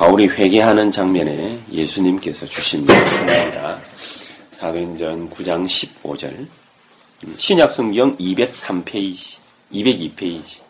[0.00, 3.78] 바울이 회개하는 장면에 예수님께서 주신 말씀입니다.
[4.50, 6.46] 사도행전 9장 15절
[7.36, 9.36] 신약성경 203페이지
[9.70, 10.60] 202페이지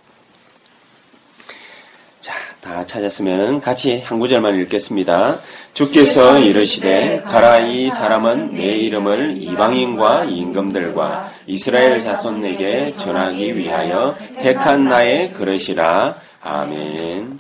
[2.21, 5.38] 자, 다 찾았으면 같이 한 구절만 읽겠습니다.
[5.74, 15.32] 주께서 이르시되 가라 이 사람은 내 이름을 이방인과 임금들과 이스라엘 자손에게 전하기 위하여 택한 나의
[15.35, 16.16] 그릇이라.
[16.41, 17.38] 아멘.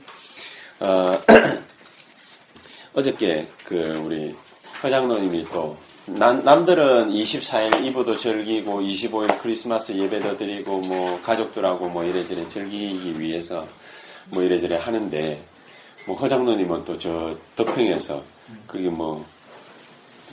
[0.78, 1.20] 어,
[2.94, 4.34] 어저께 그 우리
[4.82, 12.46] 허장노님이 또 남, 남들은 24일 이브도 즐기고 25일 크리스마스 예배도 드리고 뭐 가족들하고 뭐 이래저래
[12.48, 13.66] 즐기기 위해서
[14.30, 15.40] 뭐 이래저래 하는데
[16.06, 18.22] 뭐 허장노님은 또 저 덕평에서
[18.66, 19.24] 그게 뭐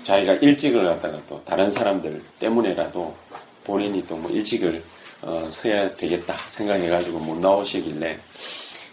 [0.04, 3.16] 자기가 일찍을 갖다가 또 다른 사람들 때문에라도
[3.64, 4.82] 본인이 또 뭐 일찍을
[5.22, 8.18] 어, 서야 되겠다 생각해가지고 못 나오시길래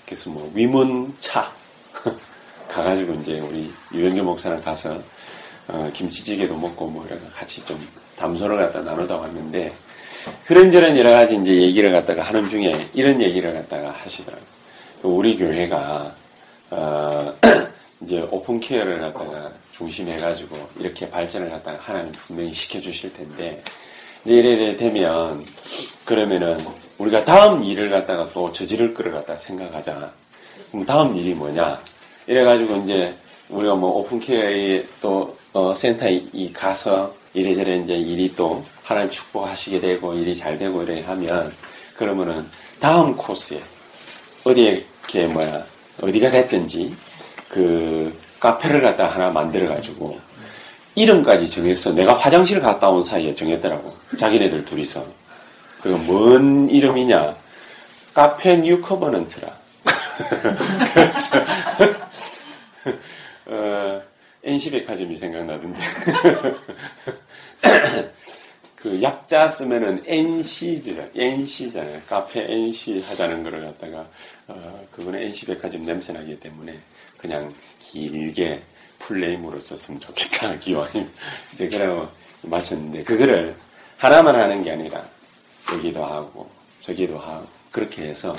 [0.04, 1.52] 그래서 뭐 위문차
[2.74, 5.00] 가가지고 이제 우리 유영규 목사랑 가서
[5.68, 7.80] 어, 김치찌개도 먹고 뭐 이렇게 같이 좀
[8.18, 9.72] 담소를 갖다 나누다 왔는데
[10.44, 14.46] 그런저런 여러 가지 이제 얘기를 갖다가 하는 중에 이런 얘기를 갖다가 하시더라고요.
[15.02, 16.14] 우리 교회가
[16.70, 17.34] 어,
[18.02, 23.62] 이제 오픈 케어를 갖다가 중심해가지고 이렇게 발전을 갖다가 하나님 분명히 시켜주실 텐데
[24.24, 25.44] 이제 이래 되면
[26.04, 26.66] 그러면은
[26.98, 30.12] 우리가 다음 일을 갖다가 또 저지를 거를 갖다가 생각하자.
[30.70, 31.80] 그럼 다음 일이 뭐냐?
[32.26, 33.14] 이래가지고 이제
[33.48, 40.14] 우리가 뭐 오픈케어에 또 어, 센터에 이 가서 이래저래 이제 일이 또 하나님 축복하시게 되고
[40.14, 41.52] 일이 잘 되고 이래 하면
[41.96, 42.46] 그러면은
[42.80, 43.60] 다음 코스에
[44.44, 45.64] 어디에 이렇게 뭐야
[46.00, 46.94] 어디가 됐든지
[47.48, 50.18] 그 카페를 갖다 하나 만들어 가지고
[50.96, 51.92] 이름까지 정했어.
[51.92, 53.92] 내가 화장실 갔다 온 사이에 정했더라고.
[54.18, 55.04] 자기네들 둘이서.
[55.80, 57.34] 그리고 뭔 이름이냐?
[58.12, 59.63] 카페 New Covenant라.
[60.92, 61.38] 그래서
[63.46, 64.02] 어,
[64.42, 65.80] NC백화점이 생각나던데.
[68.76, 71.08] 그 약자 쓰면은 NC잖아요.
[71.16, 72.02] NC잖아요.
[72.06, 74.06] 카페 NC 하자는 거를 갖다가
[74.46, 76.78] 어, 그거는 NC백화점 냄새 나기 때문에
[77.16, 78.62] 그냥 길게
[78.98, 80.56] 풀네임으로 썼으면 좋겠다.
[80.60, 81.08] 기왕이
[81.54, 82.06] 이제 그러고
[82.42, 83.56] 마쳤는데 그거를
[83.96, 85.02] 하나만 하는 게 아니라
[85.72, 88.36] 여기도 하고 저기도 하고 그렇게 해서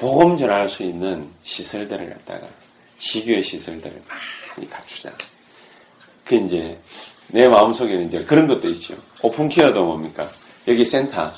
[0.00, 2.48] 복음 전할 수 있는 시설들을 갖다가
[2.96, 5.12] 지교의 시설들을 많이 갖추자.
[6.24, 6.78] 그 이제
[7.26, 8.94] 내 마음속에는 이제 그런 것도 있죠.
[9.22, 10.30] 오픈케어도 뭡니까?
[10.66, 11.30] 여기 센터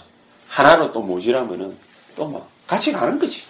[0.47, 1.77] 하나로 또 모지라면은
[2.15, 3.43] 또뭐 같이 가는 거지.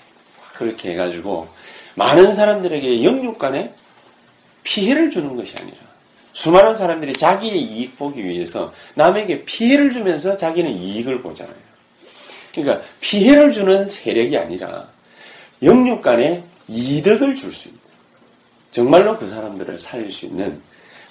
[0.55, 1.47] 그렇게 해가지고
[1.95, 3.75] 많은 사람들에게 영육 간에
[4.63, 5.77] 피해를 주는 것이 아니라
[6.33, 11.55] 수많은 사람들이 자기의 이익 보기 위해서 남에게 피해를 주면서 자기는 이익을 보잖아요.
[12.55, 14.92] 그러니까 피해를 주는 세력이 아니라
[15.63, 17.81] 영육 간에 이득을 줄 수 있는
[18.71, 20.61] 정말로 그 사람들을 살릴 수 있는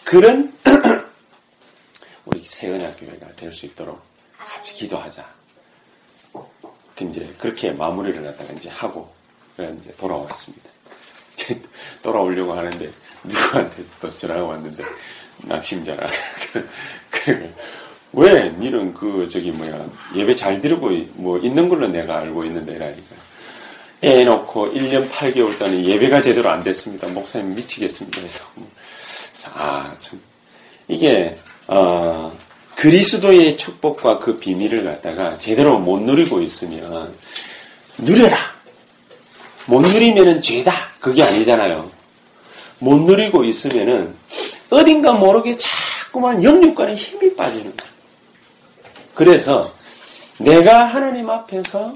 [0.03, 0.51] 그런
[2.25, 4.01] 우리 세은야 교회가 될 수 있도록
[4.38, 5.25] 같이 기도하자.
[7.01, 9.12] 이제 그렇게 마무리를 갖다가 이제 하고
[9.57, 10.69] 이제 돌아왔습니다.
[12.03, 12.91] 돌아오려고 하는데
[13.23, 14.83] 누구한테 또 전화가 왔는데
[15.38, 16.07] 낙심자라.
[18.13, 23.15] 왜 니는 그 저기 뭐야 예배 잘 드리고 뭐 있는 걸로 내가 알고 있는데 라니까
[24.03, 27.07] 애 놓고 1년 8개월 동안 예배가 제대로 안 됐습니다.
[27.07, 28.18] 목사님 미치겠습니다.
[28.19, 28.45] 그래서
[29.53, 30.19] 아 참
[30.88, 31.38] 이게
[31.68, 32.31] 어,
[32.75, 37.15] 그리스도의 축복과 그 비밀을 갖다가 제대로 못 누리고 있으면
[38.00, 38.38] 누려라.
[39.68, 40.74] 못 누리면은 죄다.
[41.00, 41.89] 그게 아니잖아요.
[42.80, 44.15] 못 누리고 있으면은
[44.71, 47.94] 어딘가 모르게 자꾸만 영육간에 힘이 빠지는 거예요.
[49.13, 49.71] 그래서
[50.39, 51.94] 내가 하나님 앞에서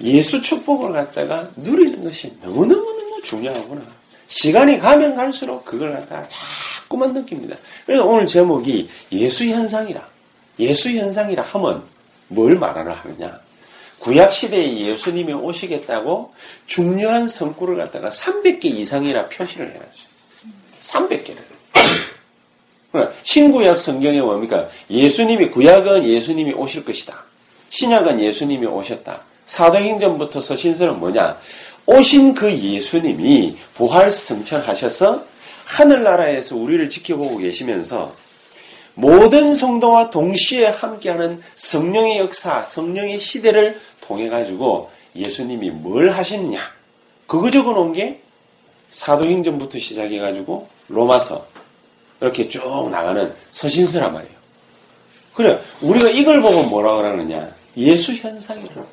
[0.00, 3.82] 예수 축복을 갖다가 누리는 것이 너무너무너무 중요하구나.
[4.26, 7.56] 시간이 가면 갈수록 그걸 갖다가 자꾸만 느낍니다.
[7.86, 10.06] 그래서 오늘 제목이 예수 현상이라.
[10.58, 11.84] 예수 현상이라 하면
[12.28, 13.38] 뭘 말하라 하느냐.
[14.00, 16.32] 구약 시대에 예수님이 오시겠다고
[16.66, 20.14] 중요한 성구를 갖다가 300개 이상이나 표시를 해놨어요.
[20.80, 21.38] 300개를.
[22.92, 24.68] 그러니까 신구약 성경에 뭡니까?
[24.90, 27.24] 예수님이 구약은 예수님이 오실 것이다.
[27.70, 29.22] 신약은 예수님이 오셨다.
[29.46, 31.38] 사도행전부터 서신서는 뭐냐?
[31.86, 35.24] 오신 그 예수님이 부활 승천하셔서
[35.64, 38.14] 하늘나라에서 우리를 지켜보고 계시면서
[38.94, 46.60] 모든 성도와 동시에 함께하는 성령의 역사, 성령의 시대를 통해 가지고 예수님이 뭘 하셨냐?
[47.26, 48.20] 그거 적어 놓은 게
[48.90, 51.46] 사도행전부터 시작해 가지고 로마서
[52.20, 54.34] 이렇게 쭉 나가는 서신서란 말이에요.
[55.34, 57.52] 그래 우리가 이걸 보고 뭐라 그러느냐?
[57.76, 58.86] 예수 현상이라는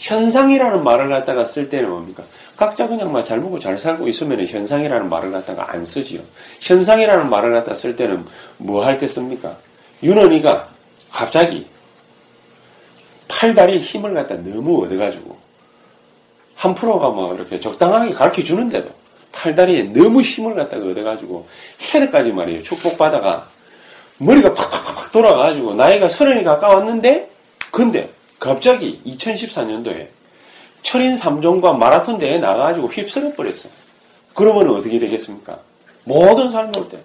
[0.00, 2.24] 현상이라는 말을 갖다가 쓸 때는 뭡니까?
[2.56, 6.20] 각자 그냥 막 잘 먹고 잘 살고 있으면 현상이라는 말을 갖다가 안 쓰지요.
[6.60, 8.24] 현상이라는 말을 갖다 쓸 때는
[8.56, 9.56] 뭐 할 때 씁니까?
[10.02, 10.68] 윤원이가
[11.12, 11.66] 갑자기
[13.28, 15.36] 팔다리 힘을 갖다 너무 얻어가지고
[16.54, 18.90] 한 프로가 뭐 이렇게 적당하게 가르쳐 주는데도
[19.32, 21.46] 팔다리에 너무 힘을 갖다가 얻어가지고
[21.92, 22.62] 헤드까지 말이에요.
[22.62, 23.46] 축복받아가
[24.18, 27.30] 머리가 팍팍팍 돌아가가지고 나이가 서른이 가까웠는데
[27.70, 30.08] 근데 갑자기 2014년도에
[30.82, 33.70] 철인 3종과 마라톤 대회에 나가가지고 휩쓸어 버렸어요.
[34.34, 35.58] 그러면 어떻게 되겠습니까?
[36.04, 36.98] 모든 사람들 때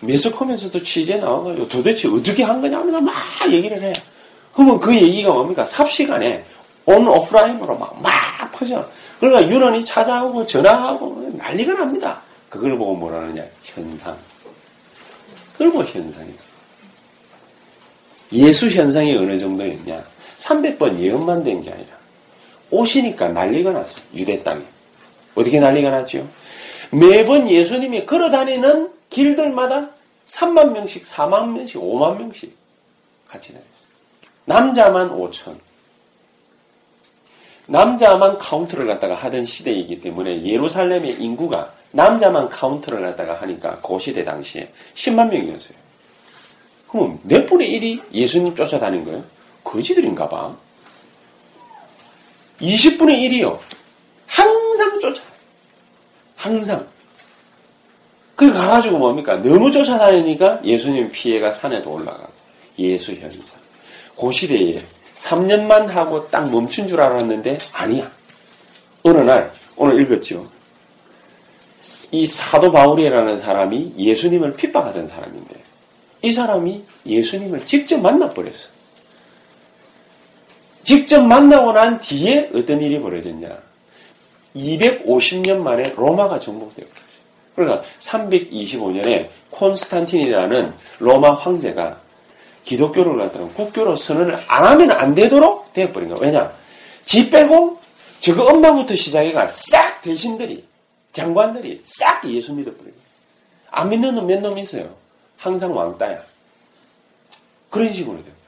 [0.00, 3.14] 매석하면서도 취재 나와가지고 도대체 어떻게 한 거냐 하면서 막
[3.50, 3.92] 얘기를 해.
[4.54, 5.66] 그러면 그 얘기가 뭡니까?
[5.66, 6.44] 삽시간에
[6.86, 8.88] 온 오프라인으로 막, 막 퍼져.
[9.20, 12.22] 그러니까 유언이 찾아오고 전화하고 난리가 납니다.
[12.48, 13.44] 그걸 보고 뭐라느냐?
[13.62, 14.16] 현상.
[15.52, 16.42] 그걸 보고 현상이다.
[18.32, 20.02] 예수 현상이 어느 정도였냐?
[20.40, 21.88] 300번 예언만 된 게 아니라
[22.70, 24.02] 오시니까 난리가 났어요.
[24.14, 24.62] 유대 땅에.
[25.34, 26.26] 어떻게 난리가 났죠?
[26.90, 29.90] 매번 예수님이 걸어다니는 길들마다
[30.26, 32.56] 3만 명씩, 4만 명씩, 5만 명씩
[33.28, 33.70] 같이 다녔어요.
[34.44, 35.56] 남자만 5천.
[37.66, 44.68] 남자만 카운트를 갖다가 하던 시대이기 때문에 예루살렘의 인구가 남자만 카운트를 갖다가 하니까 그 시대 당시에
[44.94, 45.76] 10만 명이었어요.
[46.88, 49.24] 그럼 몇 분의 1이 예수님 쫓아다닌 거예요?
[49.70, 50.56] 거지들인가 봐.
[52.60, 53.58] 20분의 1이요.
[54.26, 55.22] 항상 쫓아.
[56.34, 56.86] 항상.
[58.34, 59.36] 그 가가지고 뭡니까?
[59.36, 62.32] 너무 쫓아다니니까 예수님 피해가 산에도 올라가고.
[62.78, 63.60] 예수 현상.
[64.18, 64.82] 그 시대에
[65.14, 68.10] 3년만 하고 딱 멈춘 줄 알았는데 아니야.
[69.02, 70.46] 어느 날, 오늘 읽었죠.
[72.10, 75.62] 이 사도 바울이라는 사람이 예수님을 핍박하던 사람인데
[76.22, 78.79] 이 사람이 예수님을 직접 만나버렸어.
[80.90, 83.56] 직접 만나고 난 뒤에 어떤 일이 벌어졌냐.
[84.56, 86.86] 250년 만에 로마가 버렸어요.
[87.54, 92.00] 그러니까 325년에 콘스탄틴이라는 로마 황제가
[92.64, 96.18] 기독교를 갖다가 국교로 선언을 안 하면 안 되도록 되어버린 거야.
[96.26, 96.52] 왜냐?
[97.04, 97.78] 지 빼고
[98.18, 100.64] 저거 엄마부터 시작해가 싹 대신들이
[101.12, 103.04] 장관들이 싹 예수 믿어버린 거야.
[103.70, 104.92] 안 믿는 놈 몇 놈 있어요.
[105.36, 106.20] 항상 왕따야.
[107.70, 108.39] 그런 식으로 돼요.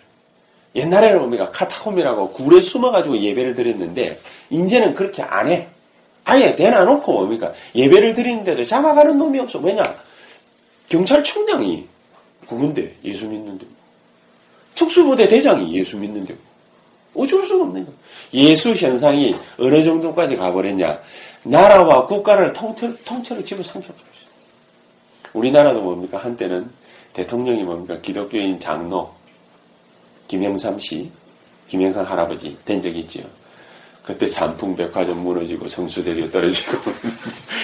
[0.75, 4.21] 옛날에는 우리가 카타콤이라고 굴에 숨어가지고 예배를 드렸는데,
[4.51, 5.69] 이제는 그렇게 안 해.
[6.25, 7.53] 아예 대놔놓고 뭡니까?
[7.75, 9.59] 예배를 드리는데도 잡아가는 놈이 없어.
[9.59, 9.83] 왜냐?
[10.89, 11.87] 경찰청장이
[12.49, 13.67] 그건데, 예수 믿는데.
[14.75, 16.35] 특수부대 대장이 예수 믿는데.
[17.15, 17.85] 어쩔 수가 거
[18.33, 20.99] 예수 현상이 어느 정도까지 가버렸냐?
[21.43, 24.33] 나라와 국가를 통틀, 통째로 집어삼켜버렸어요.
[25.35, 26.19] 우리나라도 뭡니까?
[26.19, 26.71] 한때는
[27.13, 27.99] 대통령이 뭡니까?
[28.01, 29.13] 기독교인 장로,
[30.33, 31.11] 김영삼 씨,
[31.67, 33.25] 김영삼 할아버지 된 적이 있지요.
[34.03, 36.79] 그때 삼풍백화점 무너지고 성수대교 떨어지고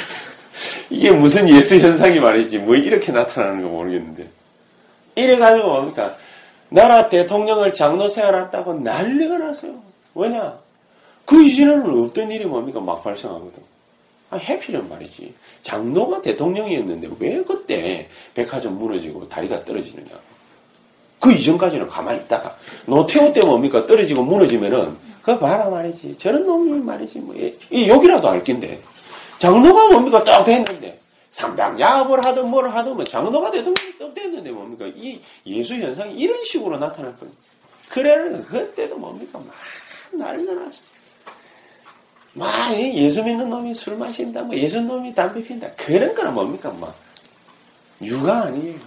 [0.90, 4.28] 이게 무슨 예수 현상이 말이지 뭐 이렇게 나타나는 거 모르겠는데
[5.14, 6.14] 이래가지고 뭡니까
[6.68, 9.82] 나라 대통령을 장로 세워놨다고 난리가 났어요.
[10.14, 10.58] 왜냐
[11.24, 13.62] 그 이전에는 없던 일이 뭡니까 막 발생하거든.
[14.28, 15.32] 아, 해피는 말이지.
[15.62, 20.27] 장로가 대통령이었는데 왜 그때 백화점 무너지고 다리가 떨어지느냐.
[21.20, 22.56] 그 이전까지는 가만히 있다가
[22.86, 26.16] 노태우 때 뭡니까 떨어지고 무너지면은 그 봐라 말이지.
[26.16, 27.18] 저런 놈이 말이지.
[27.18, 28.80] 뭐, 이 욕이라도 알 낀데.
[29.38, 30.98] 장로가 뭡니까 떡 됐는데.
[31.30, 36.42] 상당 야합을 하든 뭘 하든 뭐 장로가 대통령이 떡 됐는데 뭡니까 이 예수 현상이 이런
[36.42, 37.34] 식으로 나타날 거예요.
[37.90, 39.52] 그래는 그때도 뭡니까 막
[40.12, 40.80] 난리가 났어.
[42.32, 45.70] 막 예수 믿는 놈이 술 마신다, 뭐 예수 놈이 담배 핀다.
[45.76, 46.94] 그런 거는 뭡니까 막
[48.02, 48.78] 유가 아니에요.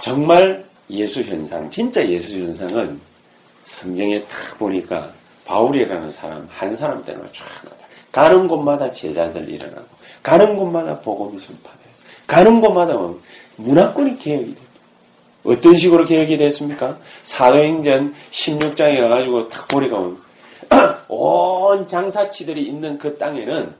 [0.00, 3.00] 정말 예수 현상, 진짜 예수 현상은
[3.62, 5.12] 성경에 딱 보니까
[5.44, 7.86] 바울이라는 사람, 한 사람 때문에 쫙 나타.
[8.12, 9.86] 가는 곳마다 제자들 일어나고,
[10.22, 11.92] 가는 곳마다 복음이 전파돼요.
[12.26, 12.94] 가는 곳마다
[13.56, 14.72] 문화권이 개혁이 돼요.
[15.44, 16.98] 어떤 식으로 개혁이 됐습니까?
[17.22, 20.12] 사도행전 16장에 가가지고 딱 보니까
[21.08, 23.74] 온 장사치들이 있는 그 땅에는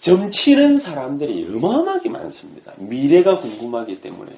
[0.00, 2.72] 점치는 사람들이 어마어마하게 많습니다.
[2.76, 4.30] 미래가 궁금하기 때문에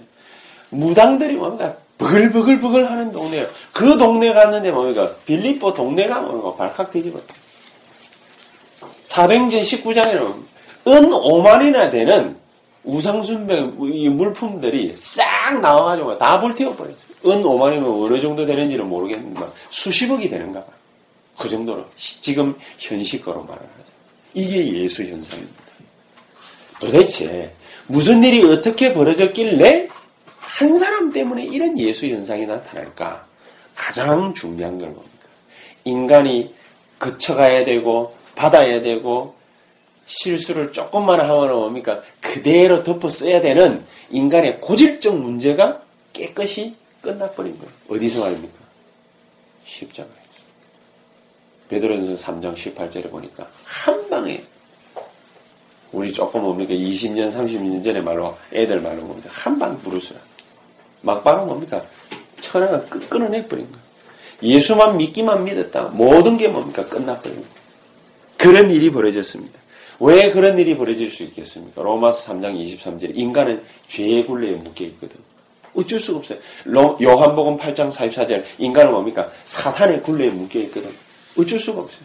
[0.71, 3.47] 무당들이 뭔가 버글버글버글 하는 동네예요.
[3.73, 5.15] 그 동네 갔는데 뭡니까?
[5.27, 6.55] 빌리뽀 동네가 뭡니까?
[6.55, 7.21] 발칵 뒤집어.
[9.05, 10.51] 사도행전 19장에는
[10.89, 12.37] 은 5만이나 되는
[12.85, 17.11] 우상순백 물품들이 싹 나와가지고 다 불태워버렸어요.
[17.27, 20.81] 은 5만이면 어느 정도 되는지는 모르겠는데 수십억이 되는가 봐요.
[21.39, 23.91] 그 정도로 지금 현실거로 말을 하죠.
[24.33, 25.63] 이게 예수 현상입니다.
[26.81, 27.53] 도대체
[27.87, 29.89] 무슨 일이 어떻게 벌어졌길래
[30.59, 33.27] 한 사람 때문에 이런 예수 현상이 나타날까?
[33.75, 35.29] 가장 중요한 건 뭡니까?
[35.85, 36.55] 인간이
[36.99, 39.35] 거쳐가야 되고 받아야 되고
[40.05, 42.03] 실수를 조금만 하면 뭡니까?
[42.21, 45.81] 그대로 덮어 써야 되는 인간의 고질적 문제가
[46.13, 47.73] 깨끗이 끝나버린 거예요.
[47.89, 48.55] 어디서 말입니까?
[49.65, 50.19] 십자가에서.
[51.69, 54.43] 베드로전서 3장 18절에 보니까 한 방에
[55.93, 56.75] 우리 조금 뭡니까?
[56.75, 59.31] 20년, 30년 전에 말로 애들 말로 뭡니까?
[59.33, 60.21] 한방 부르스라.
[61.03, 61.83] 막방은 뭡니까?
[62.41, 63.91] 천하가 끊어내버린 거예요.
[64.43, 65.85] 예수만 믿기만 믿었다.
[65.93, 66.87] 모든 게 뭡니까?
[66.87, 67.61] 끝나버린 거예요.
[68.37, 69.59] 그런 일이 벌어졌습니다.
[70.01, 71.83] 왜 그런 일이 벌어질 수 있겠습니까?
[71.83, 75.19] 로마서 3장 23절 인간은 죄의 굴레에 묶여 있거든.
[75.75, 76.39] 어쩔 수가 없어요.
[77.01, 79.31] 요한복음 8장 44절 인간은 뭡니까?
[79.45, 80.91] 사탄의 굴레에 묶여 있거든.
[81.39, 82.01] 어쩔 수가 없어요.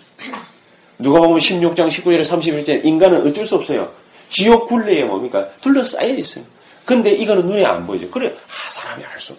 [0.99, 3.91] 누가 보면 16장 19절에 31절 인간은 어쩔 수 없어요.
[4.27, 5.47] 지옥 굴레에 뭡니까?
[5.61, 6.43] 둘러싸여 있어요.
[6.85, 8.09] 근데 이거는 눈에 안 보이죠.
[8.09, 9.35] 그래, 아, 사람이 알 수.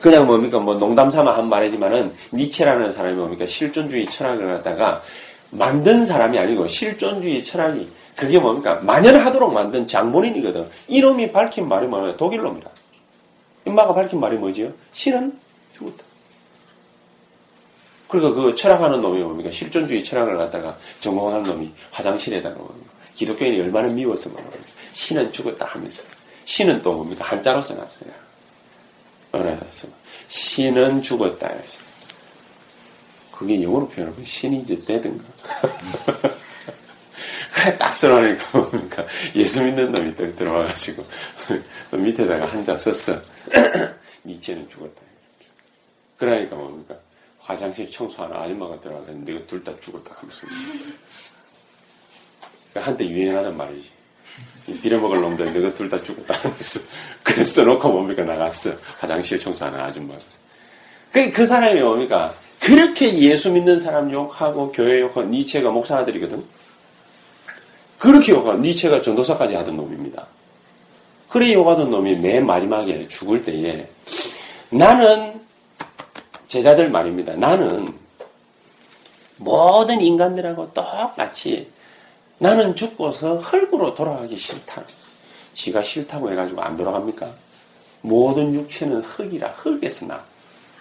[0.00, 0.58] 그냥 뭡니까?
[0.58, 3.44] 뭐 농담 삼아 한 말이지만은 니체라는 사람이 뭡니까?
[3.44, 5.02] 실존주의 철학을 갖다가
[5.50, 8.80] 만든 사람이 아니고 실존주의 철학이 그게 뭡니까?
[8.82, 10.66] 만연하도록 만든 장본인이거든.
[10.88, 12.16] 이놈이 밝힌 말이 뭐냐?
[12.16, 12.70] 독일놈이라.
[13.66, 14.72] 인마가 밝힌 말이 뭐지요?
[14.92, 15.38] 실은
[15.74, 16.04] 죽었다.
[18.08, 19.50] 그러니까 그 철학하는 놈이 뭡니까?
[19.50, 22.56] 실존주의 철학을 갖다가 전공하는 놈이 화장실에다가?
[23.14, 24.58] 기독교인이 얼마나 미워서 뭡니까?
[24.90, 26.02] 신은 죽었다 하면서.
[26.52, 27.24] 신은 또 뭡니까?
[27.24, 28.12] 한자로 써놨어요.
[29.32, 29.88] 어라서
[30.26, 31.50] 신은 죽었다.
[33.32, 35.24] 그게 영어로 표현하면 신이 이제 되든가.
[37.54, 39.06] 그래, 딱 써놓으니까 뭡니까?
[39.34, 41.06] 예수 믿는 놈이 딱 들어와가지고,
[41.90, 43.18] 또 밑에다가 한자 썼어.
[44.26, 45.00] 니체는 죽었다.
[46.18, 46.94] 그러니까 뭡니까?
[47.38, 50.46] 화장실 청소하는 아줌마가 들어가는데 둘 다 죽었다 하면서.
[52.74, 54.01] 한때 유행하는 말이지.
[54.82, 56.80] 빌어먹을 놈들 내가 둘 다 죽었다 하면서.
[57.22, 58.22] 그래서 놓고 뭡니까?
[58.22, 58.70] 나갔어.
[58.98, 60.20] 화장실 청소하는 아줌마가.
[61.12, 62.32] 그, 그 사람이 뭡니까?
[62.60, 66.44] 그렇게 예수 믿는 사람 욕하고 교회 욕하고 니체가 목사들이거든.
[67.98, 70.26] 그렇게 욕하고 니체가 전도사까지 하던 놈입니다.
[71.28, 73.88] 그래 욕하던 놈이 맨 마지막에 죽을 때에
[74.70, 75.40] 나는
[76.46, 77.34] 제자들 말입니다.
[77.34, 77.92] 나는
[79.36, 81.70] 모든 인간들하고 똑같이
[82.42, 84.82] 나는 죽고서 흙으로 돌아가기 싫다.
[85.52, 87.32] 지가 싫다고 해가지고 안 돌아갑니까?
[88.00, 90.24] 모든 육체는 흙이라 흙에서 나.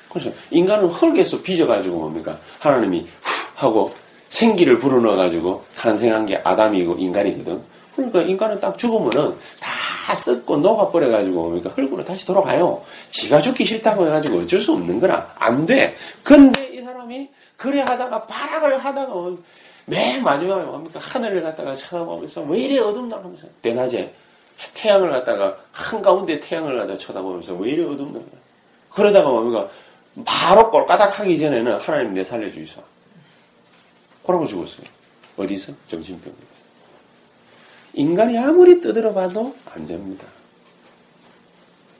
[0.10, 2.39] 그래서 인간은 흙에서 빚어가지고 뭡니까?
[2.58, 3.08] 하나님이 후
[3.53, 3.94] 하고
[4.27, 7.62] 생기를 불어넣어가지고 탄생한 게 아담이고 인간이거든.
[7.96, 11.70] 그러니까 인간은 딱 죽으면은 다 썩고 녹아버려가지고 뭡니까?
[11.75, 12.82] 흙으로 다시 돌아가요.
[13.10, 15.32] 지가 죽기 싫다고 해가지고 어쩔 수 없는 거라.
[15.38, 15.96] 안 돼.
[16.24, 19.13] 근데 이 사람이 그래 하다가 발악을 하다가
[19.86, 21.00] 맨 마지막에 뭡니까?
[21.00, 24.14] 하늘을 갖다가 쳐다보면서 왜 이래 어둡나 하면서 대낮에
[24.74, 28.20] 태양을 갖다가 한가운데 태양을 갖다가 쳐다보면서 왜 이래 어둡나
[28.90, 29.70] 그러다가 뭡니까?
[30.26, 32.84] 바로 꼴까닥 하기 전에는 하나님 내 살려주이소.
[34.26, 34.86] 그러고 죽었어요.
[35.38, 35.74] 어디서?
[35.88, 36.72] 정신병에서.
[37.94, 40.28] 인간이 아무리 떠들어 봐도 안 됩니다.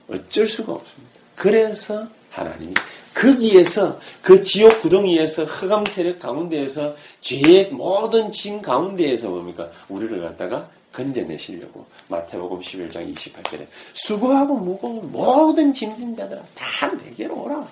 [0.08, 1.12] 어쩔 수가 없습니다.
[1.34, 2.74] 그래서 하나님이
[3.14, 9.68] 거기에서 그 지옥 구덩이에서 흑암 세력 가운데에서 죄의 모든 짐 가운데에서 뭡니까?
[9.88, 17.66] 우리를 갖다가 건져내시려고 마태복음 11장 28절에 수고하고 무거운 모든 짐진 자들아 다 내게로 오라.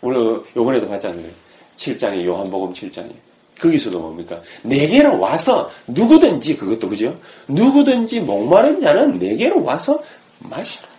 [0.00, 0.16] 우리
[0.56, 1.30] 요번에도 봤잖아요.
[1.76, 3.12] 7장에 요한복음 7장에
[3.58, 4.40] 거기서도 뭡니까?
[4.62, 7.16] 내게로 와서 누구든지 그것도 그죠?
[7.46, 10.02] 누구든지 목마른 자는 내게로 와서
[10.40, 10.91] 마시라.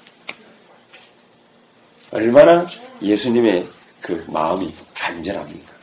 [2.13, 2.67] 얼마나
[3.01, 3.65] 예수님의
[3.99, 5.73] 그 마음이 간절합니까?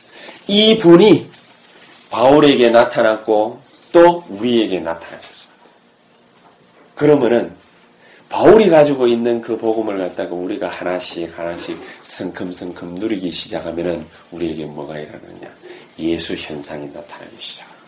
[0.47, 1.29] 이 분이
[2.09, 3.59] 바울에게 나타났고
[3.91, 5.61] 또 우리에게 나타나셨습니다.
[6.95, 7.53] 그러면은
[8.29, 15.49] 바울이 가지고 있는 그 복음을 갖다가 우리가 하나씩 하나씩 성큼성큼 누리기 시작하면은 우리에게 뭐가 일어나느냐?
[15.99, 17.81] 예수 현상이 나타나기 시작합니다.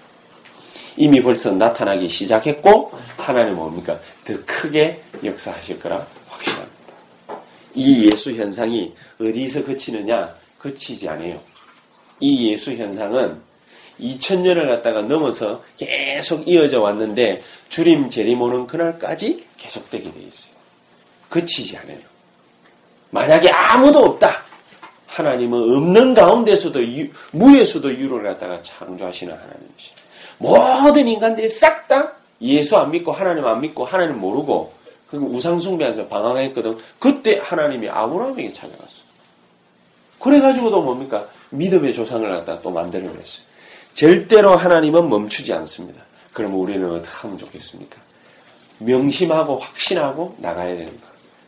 [0.97, 3.97] 이미 벌써 나타나기 시작했고 하나님 뭡니까?
[4.25, 6.05] 더 크게 역사하실 거라.
[7.75, 10.33] 이 예수 현상이 어디서 그치느냐?
[10.57, 11.39] 그치지 않아요.
[12.19, 13.41] 이 예수 현상은
[13.99, 20.53] 2000년을 갖다가 넘어서 계속 이어져 왔는데 주림 재림 오는 그날까지 계속되게 되어 있어요.
[21.29, 21.97] 그치지 않아요.
[23.11, 24.43] 만약에 아무도 없다.
[25.07, 29.93] 하나님은 없는 가운데서도 유, 무에서도 유를 갖다가 창조하시는 하나님이시.
[30.39, 34.73] 모든 인간들이 싹 다 예수 안 믿고 하나님 안 믿고 하나님 모르고
[35.13, 36.75] 그리고 우상숭배하면서 방황했거든.
[36.97, 39.03] 그때 하나님이 아브라함에게 찾아갔어.
[40.17, 41.27] 그래가지고도 뭡니까?
[41.51, 43.45] 믿음의 조상을 갖다 또 만들어냈어요.
[43.93, 46.01] 절대로 하나님은 멈추지 않습니다.
[46.33, 48.01] 그러면 우리는 어떻게 하면 좋겠습니까?
[48.79, 51.07] 명심하고 확신하고 나가야 되는 것.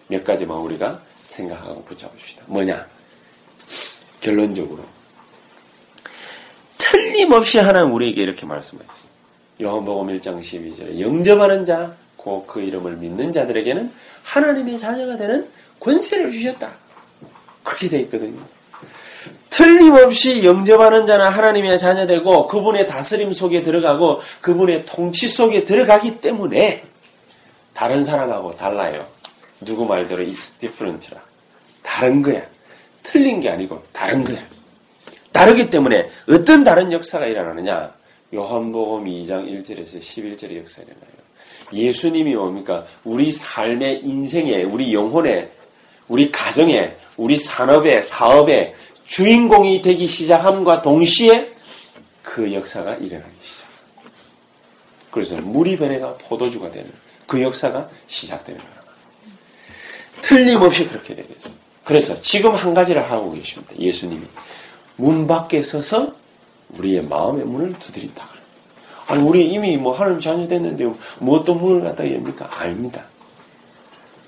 [0.09, 2.43] 몇 가지만 우리가 생각하고 붙잡읍시다.
[2.45, 2.85] 뭐냐?
[4.21, 4.83] 결론적으로.
[6.77, 9.09] 틀림없이 하나님 우리에게 이렇게 말씀하셨어요.
[9.59, 11.95] 요한복음 1장 12절에 영접하는 자,
[12.25, 13.91] 곧그 이름을 믿는 자들에게는
[14.23, 15.47] 하나님의 자녀가 되는
[15.79, 16.71] 권세를 주셨다.
[17.63, 18.41] 그렇게 되어 있거든요.
[19.51, 26.83] 틀림없이 영접하는 자는 하나님의 자녀되고 그분의 다스림 속에 들어가고 그분의 통치 속에 들어가기 때문에
[27.73, 29.07] 다른 사람하고 달라요.
[29.61, 31.21] 누구 말대로 it's different라.
[31.83, 32.41] 다른 거야.
[33.03, 34.43] 틀린 게 아니고 다른 거야.
[35.31, 37.93] 다르기 때문에 어떤 다른 역사가 일어나느냐?
[38.33, 41.14] 요한복음 2장 1절에서 11절의 역사가 일어나요.
[41.73, 42.85] 예수님이 뭡니까?
[43.03, 45.51] 우리 삶의 인생에, 우리 영혼에,
[46.07, 51.51] 우리 가정에, 우리 산업에, 사업에 주인공이 되기 시작함과 동시에
[52.21, 53.67] 그 역사가 일어나기 시작.
[55.11, 56.91] 그래서 물이 변해가 포도주가 되는
[57.27, 58.75] 그 역사가 시작되는 거예요.
[60.21, 61.51] 틀림없이 그렇게 되겠죠.
[61.83, 63.73] 그래서 지금 한 가지를 하고 계십니다.
[63.77, 64.25] 예수님이
[64.97, 66.15] 문 밖에 서서
[66.69, 68.27] 우리의 마음의 문을 두드린다.
[69.07, 72.49] 아니 우리 이미 뭐 하나님 자녀 됐는데 뭐또 문을 갖다 엽니까?
[72.57, 73.03] 아닙니다.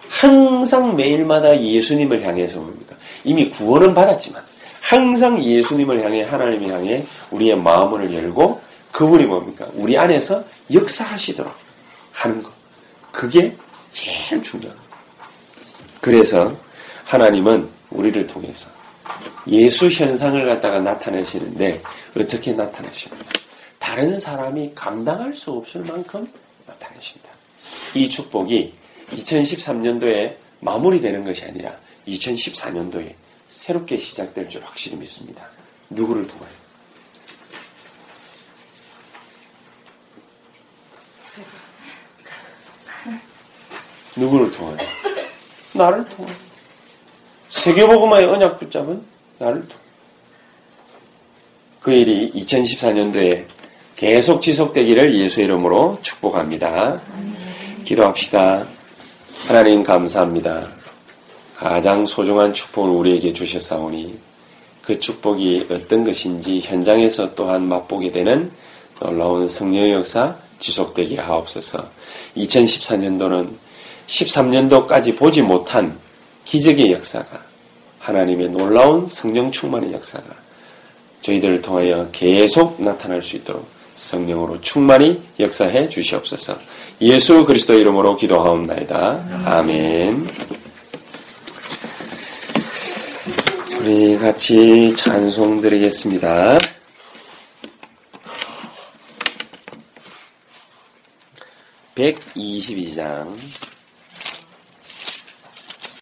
[0.10, 2.96] 항상 매일마다 예수님을 향해서 뭡니까?
[3.24, 4.44] 이미 구원은 받았지만
[4.82, 9.68] 항상 예수님을 향해 하나님을 향해 우리의 마음을 열고 그분이 뭡니까?
[9.74, 11.54] 우리 안에서 역사하시도록
[12.14, 12.52] 하는 것.
[13.12, 13.56] 그게
[13.92, 14.88] 제일 중요합니다.
[16.02, 16.54] 그래서
[17.06, 18.70] 하나님은 우리를 통해서
[19.48, 21.82] 예수 현상을 갖다가 나타내시는데
[22.18, 23.26] 어떻게 나타내시는가?
[23.88, 26.30] 다른 사람이 감당할 수 없을 만큼
[26.66, 27.30] 나타내신다.
[27.96, 28.74] 이 축복이
[29.12, 31.74] 2013년도에 마무리되는 것이 아니라
[32.06, 33.14] 2014년도에
[33.48, 35.50] 새롭게 시작될 줄 확실히 믿습니다.
[35.90, 36.50] 누구를 통하여?
[44.18, 44.78] 누구를 통하여?
[45.74, 46.36] 나를 통하여.
[47.48, 49.02] 세계보고마의 언약 붙잡은
[49.40, 49.88] 나를 통하여.
[51.80, 53.57] 그 일이 2014년도에
[53.98, 57.00] 계속 지속되기를 예수 이름으로 축복합니다.
[57.84, 58.64] 기도합시다.
[59.48, 60.68] 하나님 감사합니다.
[61.56, 64.20] 가장 소중한 축복을 우리에게 주셨사오니
[64.84, 68.52] 그 축복이 어떤 것인지 현장에서 또한 맛보게 되는
[69.00, 71.90] 놀라운 성령의 역사 지속되게 하옵소서.
[72.38, 73.50] 2014년도는
[74.06, 75.98] 13년도까지 보지 못한
[76.46, 77.44] 기적의 역사가
[77.98, 80.36] 하나님의 놀라운 성령 충만의 역사가
[81.22, 86.58] 저희들을 통하여 계속 나타날 수 있도록 성령으로 충만히 역사해 주시옵소서.
[87.02, 89.44] 예수 그리스도 이름으로 기도하옵나이다.
[89.46, 90.30] 아멘.
[93.80, 96.58] 우리 같이 찬송 드리겠습니다.
[101.96, 103.36] 122장